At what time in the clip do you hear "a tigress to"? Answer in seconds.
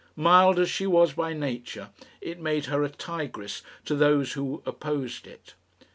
2.83-3.93